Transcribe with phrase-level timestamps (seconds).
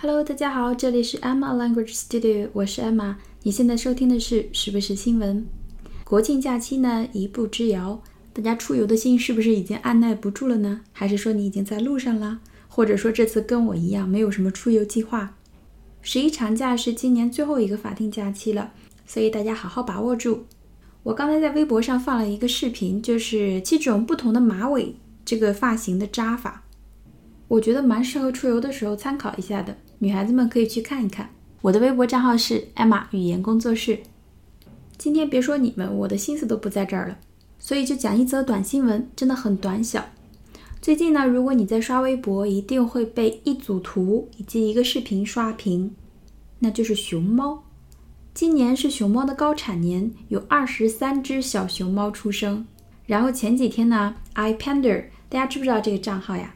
[0.00, 3.16] Hello，大家好，这里是 Emma Language Studio，我是 Emma。
[3.42, 5.44] 你现在收听的是是不是新闻？
[6.04, 8.00] 国庆假期呢，一步之遥，
[8.32, 10.82] 大家出游的心是不是已经按耐不住了呢？
[10.92, 12.38] 还是说你已经在路上了？
[12.68, 15.34] 或者说这次跟我一样，没有什么出游计划？
[16.00, 18.70] 十一长假是今年最后一个法定假期了，
[19.04, 20.44] 所以大家好好把握住。
[21.02, 24.94] 我刚才在微博上放了一个视频，就是七种不同的马尾
[25.24, 26.62] 这个发型的扎法，
[27.48, 29.76] 我觉得蛮适合出游的时候参考一下的。
[30.00, 31.28] 女孩子们可以去看一看，
[31.60, 33.98] 我的微博账号是艾玛语言工作室。
[34.96, 37.18] 今天别说你们，我的心思都不在这儿了，
[37.58, 40.04] 所以就讲一则短新闻，真的很短小。
[40.80, 45.92] 最近呢，如果你在刷微博，一定会被一组图以及一个视频刷屏，
[46.60, 47.64] 那就是熊猫。
[48.32, 52.64] 今年是熊猫的高产年，有二十三只小熊猫出生。
[53.04, 56.54] 然后前几天呢，iPanda，大家知不知道这个账号呀？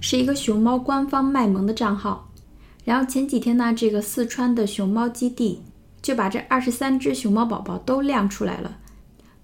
[0.00, 2.29] 是一个熊猫官方卖萌的账号。
[2.84, 5.62] 然后前几天呢，这个四川的熊猫基地
[6.02, 8.78] 就把这二十三只熊猫宝宝都亮出来了，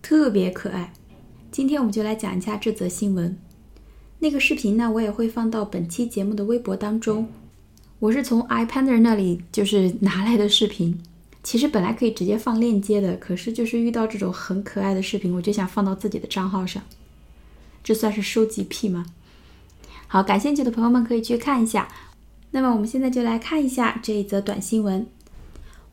[0.00, 0.92] 特别可爱。
[1.50, 3.38] 今天我们就来讲一下这则新闻。
[4.18, 7.28] 那个视频呢，我也会放到本期节目的微博当中。
[7.98, 10.98] 我是从 iPanda 那里就是拿来的视频，
[11.42, 16.82] 其实本来可以直接放链接的，可是就是遇到这种很可爱的视频，我就想放到自己的账号上。
[17.84, 19.06] 这算是收集癖吗？
[20.08, 21.88] 好，感兴趣的朋友们可以去看一下。
[22.55, 25.07] 那么我们现在就来看一下这一则短新闻。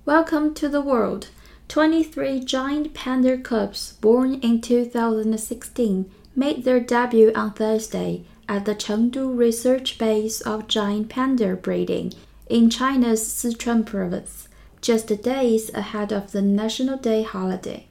[0.05, 1.27] Welcome to the world.
[1.69, 9.37] 23 giant panda cubs born in 2016 made their debut on Thursday at the Chengdu
[9.37, 12.13] research base of giant panda breeding
[12.49, 14.49] in China's Sichuan province,
[14.81, 17.83] just days ahead of the National Day holiday.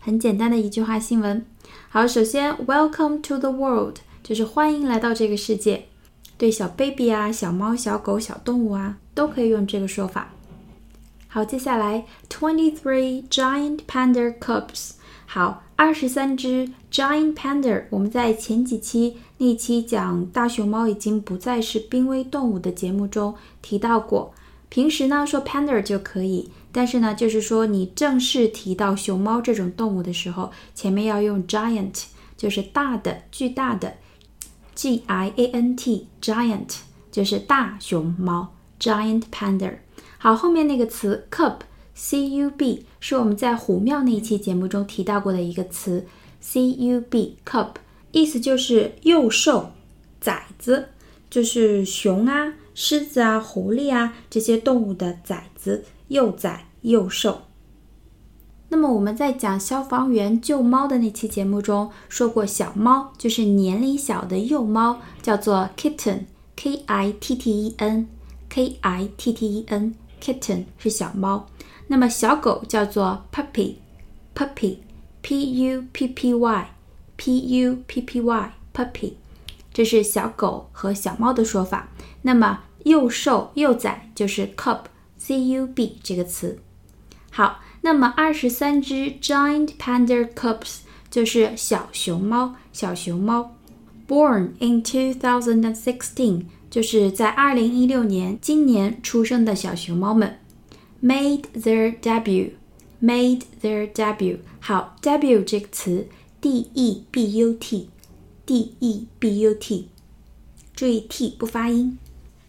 [0.00, 1.46] 很简单的一句话新闻。
[1.88, 5.86] 好，首先，Welcome to the world 就是欢迎来到这个世界。
[6.37, 10.33] 对小 baby 啊、小猫、小狗、小动物啊，都可以用这个说法。
[11.27, 14.91] 好，接下来 twenty three giant panda cubs。
[15.25, 17.85] 好，二十三只 giant panda。
[17.89, 24.33] 我们在前几期那期讲大熊猫已经不再是濒危动物的节目中提到过。
[24.69, 32.03] 平时呢说 panda 就可以，但是呢就是说你正式提到熊猫这种动物的时候，前面要用 giant，
[32.37, 33.95] 就是大的、巨大的。
[34.75, 36.75] G I A N T giant
[37.11, 39.73] 就是大熊猫，giant panda。
[40.17, 41.59] 好，后面那个词 cub
[41.93, 46.05] C U B 是我们在虎庙那一期节目中提到过的一个词
[46.41, 47.69] ，C U B cub
[48.11, 49.71] 意思就是幼兽、
[50.19, 50.89] 崽子，
[51.29, 57.43] 就是熊啊、狮子啊、狐狸啊这些动物的崽子、幼崽、幼兽。
[58.69, 71.45] 那么我们在讲消防员救猫的那期节目中说过，小猫就是年龄小的幼猫，叫做 kitten，k i t t e n，k i t t e n，kitten 是小猫。
[71.87, 79.13] 那么小狗叫做 puppy，puppy，p u p p y，p u p p y，puppy，
[79.71, 81.89] 这是小狗和小猫的说法。
[82.23, 86.57] 那么幼兽、幼崽就是 cub，c u b 这个词。
[87.29, 87.59] 好。
[87.85, 90.77] 那么二十三只 giant panda cubs
[91.11, 93.55] 就是小熊猫，小熊猫
[94.07, 100.39] ，born in 2016就是在二零一六年今年出生的小熊猫们
[101.03, 104.39] ，made their debut，made their debut。
[104.59, 106.07] 好，debut 这个词
[106.41, 109.89] ，d e b u t，d e b u t，
[110.75, 111.99] 注意 t 不发音。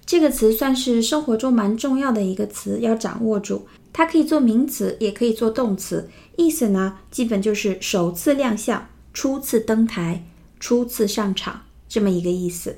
[0.07, 3.67] 这个词算是生活中蛮重要的一个词，要掌握住。
[3.97, 10.23] 它可以做名词，也可以做动词，意思呢，基本就是首次亮相、初次登台、
[10.61, 12.77] 初次上场这么一个意思。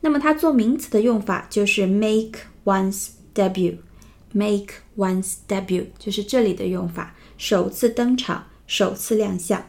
[0.00, 9.62] 那么它做名词的用法就是 make one's debut，make one's debut 就是这里的用法，首次登场、首次亮相。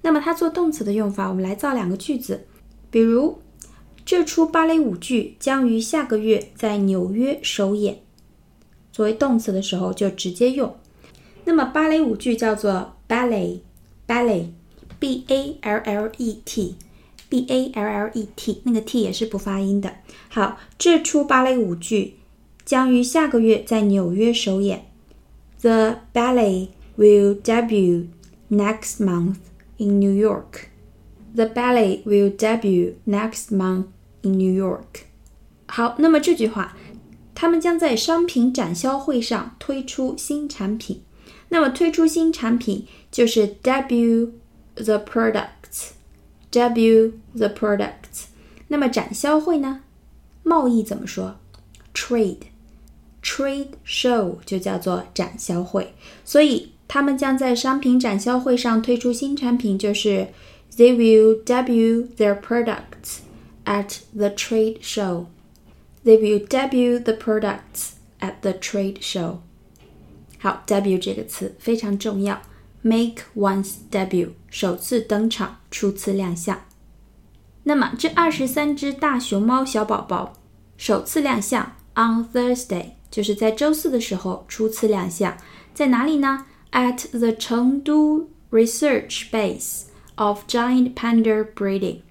[0.00, 2.46] 那么它做动词的用法，我们来造两个句子，
[2.90, 3.38] 比如
[4.06, 8.00] 这出芭蕾舞剧将于下个月在纽约首演。
[9.00, 10.76] 作为动词的时候就直接用。
[11.46, 19.90] 那么芭蕾舞剧叫做 ballet，ballet，b a l l e t，b a l l e t，那个 t 也是不发音的。
[20.28, 22.16] 好，这出芭蕾舞剧
[22.66, 24.84] 将于下个月在纽约首演。
[25.62, 26.68] The ballet
[26.98, 28.08] will debut
[28.50, 29.36] next month
[29.78, 30.66] in New York.
[31.34, 33.86] The ballet will debut next month
[34.20, 35.04] in New York.
[35.64, 36.76] 好，那么这句话。
[37.33, 41.01] 他们将在商品展销会上推出新产品。
[41.49, 44.31] 那么推出新产品就是 debut
[44.75, 48.25] the products，debut the products。
[48.67, 49.81] 那么展销会呢？
[50.43, 51.35] 贸易怎么说
[51.93, 55.93] trade，trade show 就叫做展销会，
[56.23, 60.27] 所以他们将在商品展销会上推出新产品，就是
[60.75, 63.19] they will debut their products
[63.65, 65.25] at the trade show.
[66.09, 69.37] They will debut the products at the trade show.
[70.37, 72.41] 好，debut 这个词非常重要，
[72.81, 76.61] make one's debut，首次登场，初次亮相。
[77.63, 80.33] 那么这二十三只大熊猫小宝宝
[80.77, 85.35] 首次亮相 on Thursday，就是在周四的时候初次亮相，
[85.73, 86.45] 在哪里呢？
[86.71, 92.01] At the Chengdu Research Base of Giant Panda Breeding。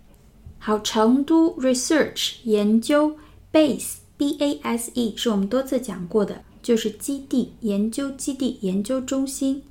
[0.58, 3.16] 好，成都 Research 研究
[3.51, 9.63] Base B A S E 是我们多次讲过的，就是基地、研究基地、研究中心。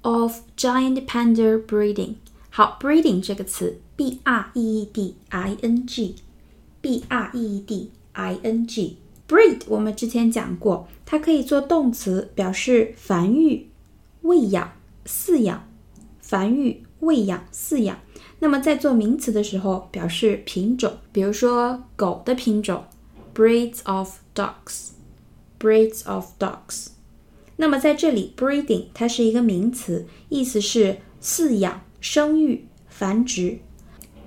[0.00, 2.14] Of Giant Panda Breeding。
[2.50, 9.60] 好，breeding 这个词，b r e e d i n g，b r e e d i n g，breed
[9.66, 13.66] 我们之前讲过，它可以做动词，表示繁育、
[14.22, 14.72] 喂养、
[15.06, 15.68] 饲养、
[16.20, 17.98] 繁育、喂养、饲养。
[18.38, 22.84] 那么在做名词的时候，表示品种，比如说狗的品种。
[23.33, 26.87] ，breeds of dogs，breeds of dogs。
[27.57, 31.81] 那么在这里，breeding 它是一个名词，意思是饲养。
[32.01, 33.59] 生育、繁殖，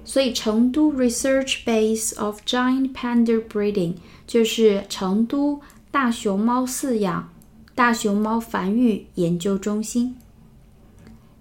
[0.04, 3.94] 所以成都 Research Base of Giant Panda Breeding
[4.26, 7.32] 就是成都大熊猫饲养、
[7.74, 10.18] 大熊猫繁育研究中心。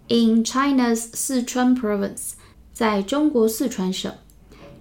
[0.07, 2.35] In China's Sichuan Province，
[2.71, 4.15] 在中国四川省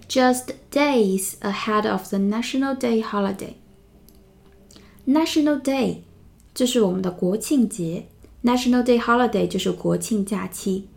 [0.07, 5.97] ，just days ahead of the National Day holiday。National Day
[6.53, 8.07] 就是我们的国庆节，
[8.43, 10.87] National Day holiday 就是国庆假期。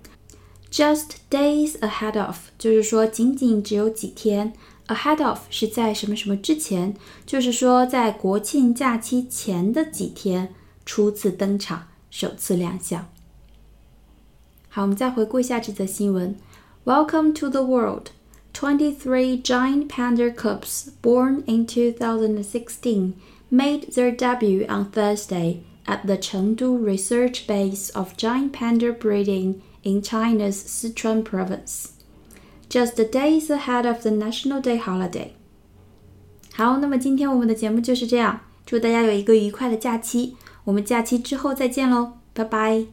[0.70, 4.52] Just days ahead of，就是说仅仅只有几天。
[4.88, 6.94] Ahead of 是在什么什么之前，
[7.24, 10.52] 就是说在国庆假期前的几天
[10.84, 13.08] 初次登场，首次亮相。
[14.68, 16.36] 好，我们再回顾一下这则新闻。
[16.84, 18.08] Welcome to the world.
[18.58, 23.14] Twenty-three giant panda cubs born in 2016
[23.50, 30.00] made their debut on Thursday at the Chengdu Research Base of Giant Panda Breeding in
[30.00, 31.94] China's Sichuan province,
[32.70, 35.32] just days ahead of the National Day holiday.
[36.54, 42.86] 好，那么今天我们的节目就是这样，祝大家有一个愉快的假期，我们假期之后再见喽，拜拜。